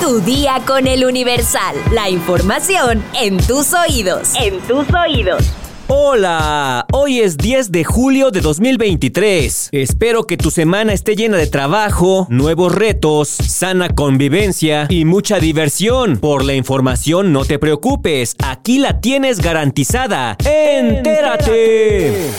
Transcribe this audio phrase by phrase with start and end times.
[0.00, 1.76] Tu día con el Universal.
[1.92, 4.32] La información en tus oídos.
[4.34, 5.42] En tus oídos.
[5.86, 9.70] Hola, hoy es 10 de julio de 2023.
[9.72, 16.18] Espero que tu semana esté llena de trabajo, nuevos retos, sana convivencia y mucha diversión.
[16.18, 20.36] Por la información no te preocupes, aquí la tienes garantizada.
[20.44, 22.30] ¡Entérate!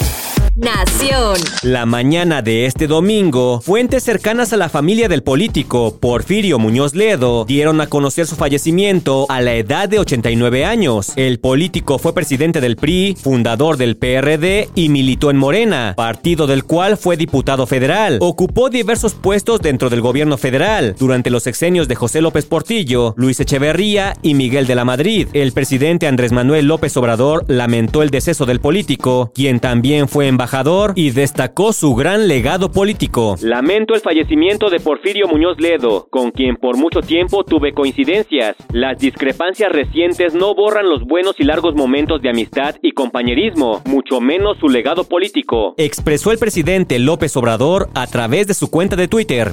[1.61, 7.45] La mañana de este domingo, fuentes cercanas a la familia del político Porfirio Muñoz Ledo
[7.45, 11.13] dieron a conocer su fallecimiento a la edad de 89 años.
[11.17, 16.63] El político fue presidente del PRI, fundador del PRD y militó en Morena, partido del
[16.63, 18.17] cual fue diputado federal.
[18.21, 23.39] Ocupó diversos puestos dentro del gobierno federal durante los sexenios de José López Portillo, Luis
[23.39, 25.27] Echeverría y Miguel de la Madrid.
[25.33, 30.54] El presidente Andrés Manuel López Obrador lamentó el deceso del político, quien también fue embajador
[30.95, 33.35] y destacó su gran legado político.
[33.41, 38.55] Lamento el fallecimiento de Porfirio Muñoz Ledo, con quien por mucho tiempo tuve coincidencias.
[38.71, 44.21] Las discrepancias recientes no borran los buenos y largos momentos de amistad y compañerismo, mucho
[44.21, 45.73] menos su legado político.
[45.75, 49.51] Expresó el presidente López Obrador a través de su cuenta de Twitter.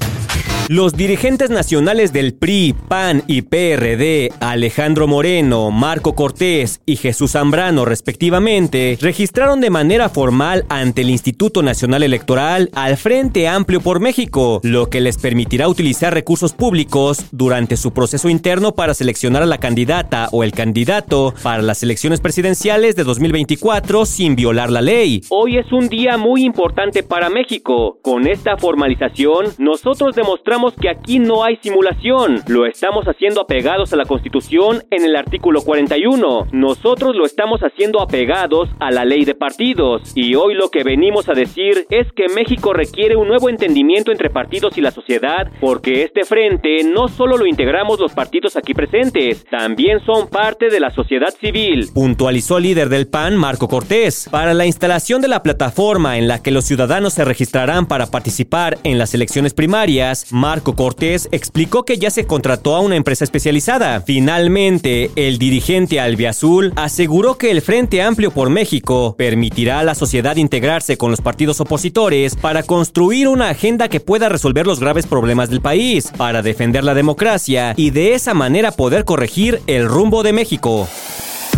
[0.75, 7.84] Los dirigentes nacionales del PRI, PAN y PRD, Alejandro Moreno, Marco Cortés y Jesús Zambrano,
[7.84, 14.62] respectivamente, registraron de manera formal ante el Instituto Nacional Electoral al Frente Amplio por México,
[14.62, 19.59] lo que les permitirá utilizar recursos públicos durante su proceso interno para seleccionar a la
[19.59, 25.20] candidata o el candidato para las elecciones presidenciales de 2024 sin violar la ley.
[25.28, 27.98] Hoy es un día muy importante para México.
[28.00, 32.42] Con esta formalización, nosotros demostramos que aquí no hay simulación.
[32.46, 36.46] Lo estamos haciendo apegados a la Constitución en el artículo 41.
[36.52, 40.12] Nosotros lo estamos haciendo apegados a la ley de partidos.
[40.14, 44.30] Y hoy lo que venimos a decir es que México requiere un nuevo entendimiento entre
[44.30, 49.44] partidos y la sociedad, porque este frente no solo lo integramos los partidos aquí presentes,
[49.50, 51.88] también son parte de la sociedad civil.
[51.92, 54.28] Puntualizó el líder del PAN, Marco Cortés.
[54.30, 58.78] Para la instalación de la plataforma en la que los ciudadanos se registrarán para participar
[58.84, 64.00] en las elecciones primarias, Marco Cortés explicó que ya se contrató a una empresa especializada.
[64.00, 70.34] Finalmente, el dirigente albiazul aseguró que el Frente Amplio por México permitirá a la sociedad
[70.34, 75.48] integrarse con los partidos opositores para construir una agenda que pueda resolver los graves problemas
[75.48, 80.32] del país, para defender la democracia y de esa manera poder corregir el rumbo de
[80.32, 80.88] México.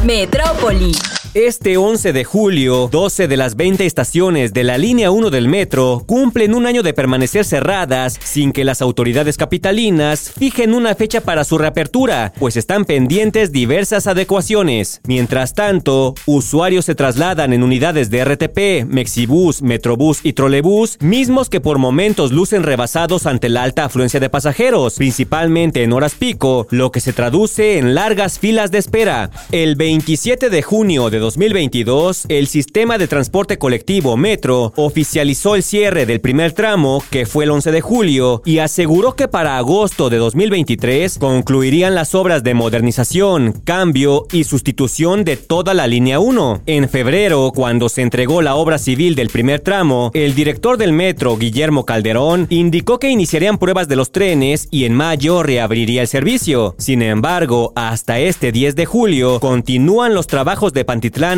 [0.05, 0.93] Metrópoli.
[1.35, 6.05] Este 11 de julio, 12 de las 20 estaciones de la línea 1 del metro
[6.07, 11.43] cumplen un año de permanecer cerradas sin que las autoridades capitalinas fijen una fecha para
[11.43, 15.01] su reapertura, pues están pendientes diversas adecuaciones.
[15.09, 21.61] Mientras tanto, usuarios se trasladan en unidades de RTP, Mexibus, Metrobús y Trolebús, mismos que
[21.61, 26.93] por momentos lucen rebasados ante la alta afluencia de pasajeros, principalmente en horas pico, lo
[26.93, 29.33] que se traduce en largas filas de espera.
[29.51, 36.05] El 27 de junio de 2022, el sistema de transporte colectivo Metro oficializó el cierre
[36.05, 40.19] del primer tramo, que fue el 11 de julio, y aseguró que para agosto de
[40.19, 46.61] 2023 concluirían las obras de modernización, cambio y sustitución de toda la línea 1.
[46.67, 51.39] En febrero, cuando se entregó la obra civil del primer tramo, el director del metro,
[51.39, 56.75] Guillermo Calderón, indicó que iniciarían pruebas de los trenes y en mayo reabriría el servicio.
[56.77, 60.85] Sin embargo, hasta este 10 de julio continúan los trabajos de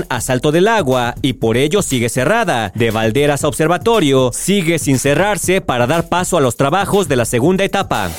[0.09, 2.72] A Salto del Agua y por ello sigue cerrada.
[2.75, 7.26] De Valderas a Observatorio sigue sin cerrarse para dar paso a los trabajos de la
[7.26, 8.10] segunda etapa.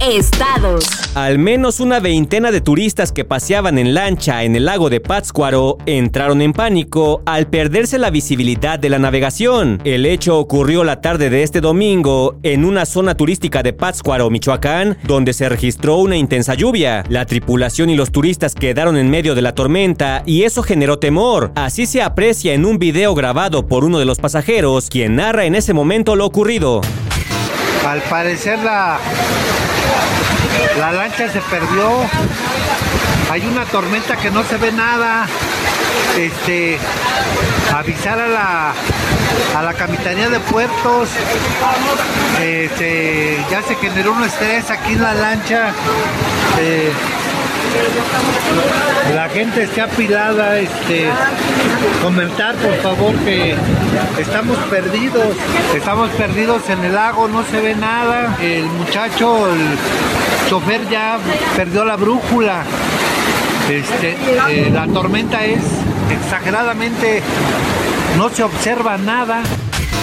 [0.00, 0.84] Estados.
[1.14, 5.78] Al menos una veintena de turistas que paseaban en lancha en el lago de Pátzcuaro
[5.86, 9.80] entraron en pánico al perderse la visibilidad de la navegación.
[9.84, 14.98] El hecho ocurrió la tarde de este domingo en una zona turística de Pátzcuaro, Michoacán,
[15.04, 17.02] donde se registró una intensa lluvia.
[17.08, 21.52] La tripulación y los turistas quedaron en medio de la tormenta y eso generó temor.
[21.54, 25.54] Así se aprecia en un video grabado por uno de los pasajeros, quien narra en
[25.54, 26.82] ese momento lo ocurrido.
[27.88, 28.98] Al parecer la,
[30.78, 32.00] la lancha se perdió.
[33.30, 35.26] Hay una tormenta que no se ve nada.
[36.18, 36.78] Este,
[37.74, 38.72] avisar a la,
[39.56, 41.10] a la Capitanía de Puertos.
[42.42, 45.70] Este, ya se generó un estrés aquí en la lancha.
[46.58, 46.92] Eh,
[49.14, 51.08] la gente está apilada, este,
[52.02, 53.54] comentar por favor que
[54.18, 55.36] estamos perdidos,
[55.74, 61.18] estamos perdidos en el lago, no se ve nada, el muchacho, el chofer ya
[61.56, 62.64] perdió la brújula,
[63.70, 64.16] este,
[64.50, 65.62] eh, la tormenta es
[66.10, 67.22] exageradamente,
[68.16, 69.42] no se observa nada.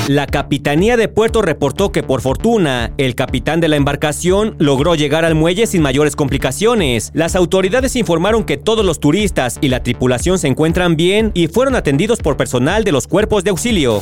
[0.10, 5.24] La Capitanía de Puerto reportó que por fortuna, el capitán de la embarcación logró llegar
[5.24, 7.10] al muelle sin mayores complicaciones.
[7.14, 11.76] Las autoridades informaron que todos los turistas y la tripulación se encuentran bien y fueron
[11.76, 14.02] atendidos por personal de los cuerpos de auxilio.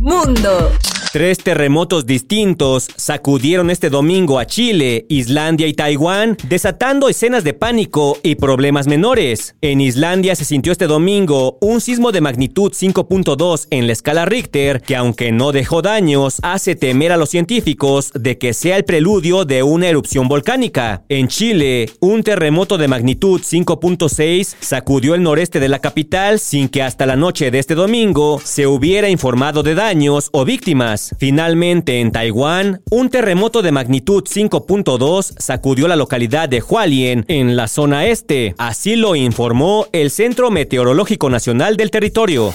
[0.00, 0.72] Mundo.
[1.12, 8.16] Tres terremotos distintos sacudieron este domingo a Chile, Islandia y Taiwán, desatando escenas de pánico
[8.22, 9.54] y problemas menores.
[9.60, 14.80] En Islandia se sintió este domingo un sismo de magnitud 5.2 en la escala Richter,
[14.80, 19.44] que aunque no dejó daños, hace temer a los científicos de que sea el preludio
[19.44, 21.02] de una erupción volcánica.
[21.10, 26.82] En Chile, un terremoto de magnitud 5.6 sacudió el noreste de la capital sin que
[26.82, 31.01] hasta la noche de este domingo se hubiera informado de daños o víctimas.
[31.18, 37.68] Finalmente, en Taiwán, un terremoto de magnitud 5.2 sacudió la localidad de Hualien, en la
[37.68, 38.54] zona este.
[38.58, 42.52] Así lo informó el Centro Meteorológico Nacional del territorio.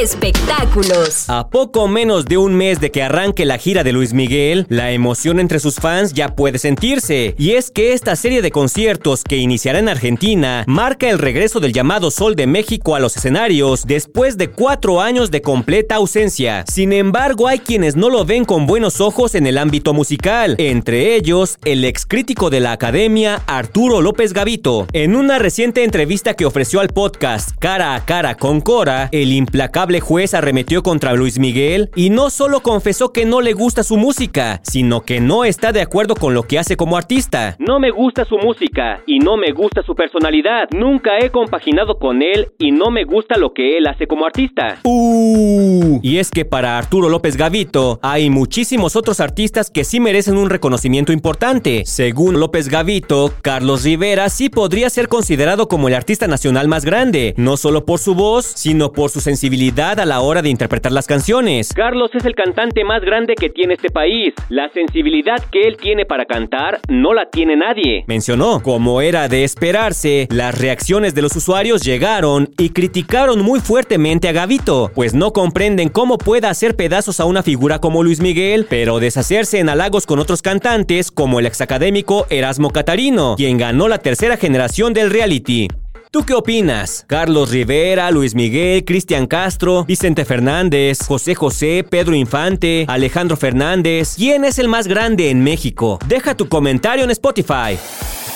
[0.00, 1.30] Espectáculos.
[1.30, 4.90] A poco menos de un mes de que arranque la gira de Luis Miguel, la
[4.90, 7.36] emoción entre sus fans ya puede sentirse.
[7.38, 11.72] Y es que esta serie de conciertos que iniciará en Argentina marca el regreso del
[11.72, 16.64] llamado Sol de México a los escenarios después de cuatro años de completa ausencia.
[16.66, 21.14] Sin embargo, hay quienes no lo ven con buenos ojos en el ámbito musical, entre
[21.14, 24.88] ellos el ex crítico de la academia Arturo López Gavito.
[24.92, 29.83] En una reciente entrevista que ofreció al podcast Cara a Cara con Cora, el implacable
[30.00, 34.60] juez arremetió contra Luis Miguel y no solo confesó que no le gusta su música,
[34.62, 37.56] sino que no está de acuerdo con lo que hace como artista.
[37.58, 40.68] No me gusta su música y no me gusta su personalidad.
[40.70, 44.78] Nunca he compaginado con él y no me gusta lo que él hace como artista.
[44.84, 46.00] Uh.
[46.02, 50.50] Y es que para Arturo López Gavito hay muchísimos otros artistas que sí merecen un
[50.50, 51.82] reconocimiento importante.
[51.84, 57.34] Según López Gavito, Carlos Rivera sí podría ser considerado como el artista nacional más grande,
[57.36, 61.06] no solo por su voz, sino por su sensibilidad a la hora de interpretar las
[61.06, 61.72] canciones.
[61.74, 64.34] Carlos es el cantante más grande que tiene este país.
[64.50, 68.04] La sensibilidad que él tiene para cantar no la tiene nadie.
[68.06, 74.28] Mencionó, como era de esperarse, las reacciones de los usuarios llegaron y criticaron muy fuertemente
[74.28, 78.66] a Gavito, pues no comprenden cómo pueda hacer pedazos a una figura como Luis Miguel,
[78.68, 83.98] pero deshacerse en halagos con otros cantantes como el exacadémico Erasmo Catarino, quien ganó la
[83.98, 85.68] tercera generación del reality.
[86.14, 87.04] ¿Tú qué opinas?
[87.08, 94.14] Carlos Rivera, Luis Miguel, Cristian Castro, Vicente Fernández, José José, Pedro Infante, Alejandro Fernández.
[94.14, 95.98] ¿Quién es el más grande en México?
[96.06, 97.76] Deja tu comentario en Spotify.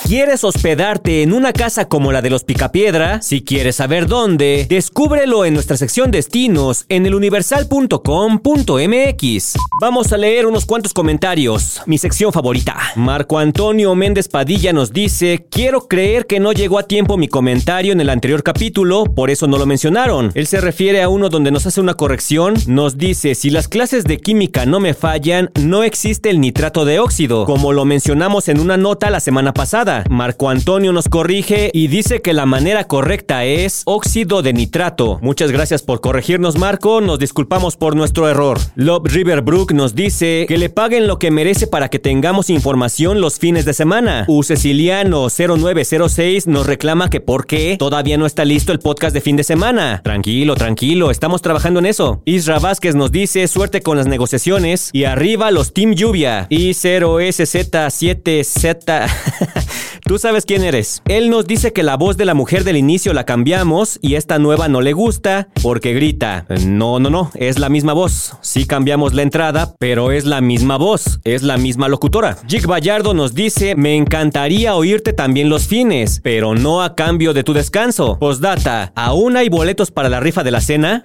[0.09, 3.21] ¿Quieres hospedarte en una casa como la de los Picapiedra?
[3.21, 9.53] Si quieres saber dónde, descúbrelo en nuestra sección destinos en eluniversal.com.mx.
[9.79, 11.83] Vamos a leer unos cuantos comentarios.
[11.85, 12.75] Mi sección favorita.
[12.95, 17.93] Marco Antonio Méndez Padilla nos dice, quiero creer que no llegó a tiempo mi comentario
[17.93, 20.31] en el anterior capítulo, por eso no lo mencionaron.
[20.33, 22.55] Él se refiere a uno donde nos hace una corrección.
[22.65, 26.97] Nos dice, si las clases de química no me fallan, no existe el nitrato de
[26.97, 29.98] óxido, como lo mencionamos en una nota la semana pasada.
[30.09, 35.19] Marco Antonio nos corrige y dice que la manera correcta es óxido de nitrato.
[35.21, 37.01] Muchas gracias por corregirnos, Marco.
[37.01, 38.59] Nos disculpamos por nuestro error.
[38.75, 43.39] Love Riverbrook nos dice que le paguen lo que merece para que tengamos información los
[43.39, 44.25] fines de semana.
[44.27, 49.21] U Ceciliano 0906 nos reclama que por qué todavía no está listo el podcast de
[49.21, 50.01] fin de semana.
[50.03, 52.21] Tranquilo, tranquilo, estamos trabajando en eso.
[52.25, 56.47] Isra Vázquez nos dice suerte con las negociaciones y arriba los Team Lluvia.
[56.49, 59.09] Y 0SZ7Z
[60.09, 61.03] Tú sabes quién eres.
[61.07, 64.39] Él nos dice que la voz de la mujer del inicio la cambiamos y esta
[64.39, 66.47] nueva no le gusta porque grita.
[66.65, 68.33] No, no, no, es la misma voz.
[68.41, 72.37] Sí cambiamos la entrada, pero es la misma voz, es la misma locutora.
[72.47, 77.43] Jig Bayardo nos dice, me encantaría oírte también los fines, pero no a cambio de
[77.43, 78.17] tu descanso.
[78.17, 81.03] Postdata, ¿aún hay boletos para la rifa de la cena?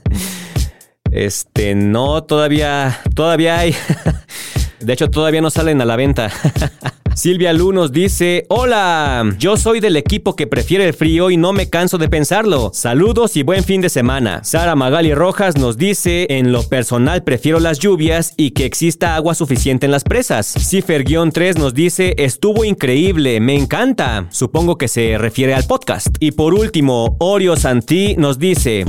[1.10, 3.74] este, no, todavía, todavía hay.
[4.80, 6.30] De hecho, todavía no salen a la venta.
[7.18, 11.52] Silvia Lu nos dice, hola, yo soy del equipo que prefiere el frío y no
[11.52, 12.70] me canso de pensarlo.
[12.72, 14.44] Saludos y buen fin de semana.
[14.44, 19.34] Sara Magali Rojas nos dice, en lo personal prefiero las lluvias y que exista agua
[19.34, 20.54] suficiente en las presas.
[20.54, 24.28] Cifer-3 nos dice, estuvo increíble, me encanta.
[24.30, 26.14] Supongo que se refiere al podcast.
[26.20, 28.84] Y por último, Orio Santi nos dice...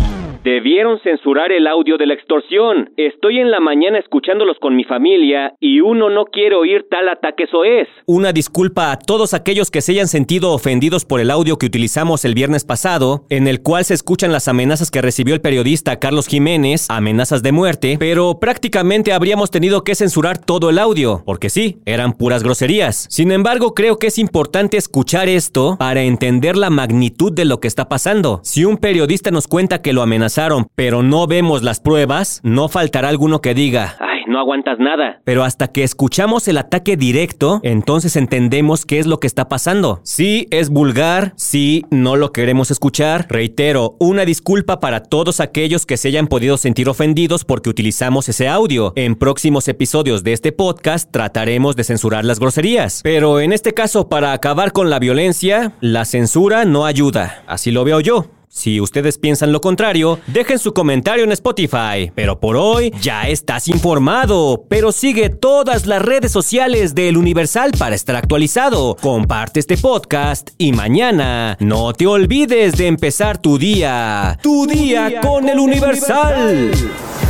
[0.49, 2.89] Debieron censurar el audio de la extorsión.
[2.97, 7.43] Estoy en la mañana escuchándolos con mi familia y uno no quiere oír tal ataque
[7.43, 7.87] es.
[8.07, 12.25] Una disculpa a todos aquellos que se hayan sentido ofendidos por el audio que utilizamos
[12.25, 16.25] el viernes pasado, en el cual se escuchan las amenazas que recibió el periodista Carlos
[16.25, 21.77] Jiménez, amenazas de muerte, pero prácticamente habríamos tenido que censurar todo el audio, porque sí,
[21.85, 23.05] eran puras groserías.
[23.11, 27.67] Sin embargo, creo que es importante escuchar esto para entender la magnitud de lo que
[27.67, 28.39] está pasando.
[28.43, 30.38] Si un periodista nos cuenta que lo amenaza
[30.75, 35.19] pero no vemos las pruebas, no faltará alguno que diga, Ay, no aguantas nada.
[35.25, 39.99] pero hasta que escuchamos el ataque directo, entonces entendemos qué es lo que está pasando.
[40.03, 43.25] Sí, es vulgar, sí, no lo queremos escuchar.
[43.29, 48.47] Reitero, una disculpa para todos aquellos que se hayan podido sentir ofendidos porque utilizamos ese
[48.47, 48.93] audio.
[48.95, 53.01] En próximos episodios de este podcast trataremos de censurar las groserías.
[53.03, 57.43] Pero en este caso, para acabar con la violencia, la censura no ayuda.
[57.47, 58.25] Así lo veo yo.
[58.51, 62.11] Si ustedes piensan lo contrario, dejen su comentario en Spotify.
[62.15, 64.65] Pero por hoy ya estás informado.
[64.67, 68.97] Pero sigue todas las redes sociales del Universal para estar actualizado.
[68.99, 74.39] Comparte este podcast y mañana no te olvides de empezar tu día.
[74.41, 76.71] Tu día con el Universal.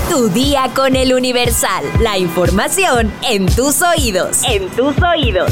[0.10, 1.84] Tu día con el Universal.
[2.00, 4.42] La información en tus oídos.
[4.46, 5.52] En tus oídos.